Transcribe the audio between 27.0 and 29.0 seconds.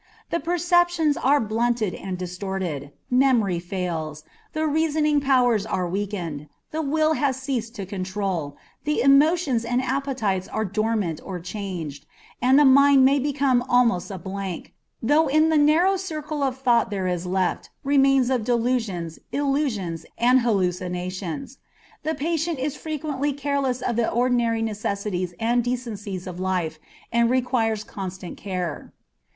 and requires constant care.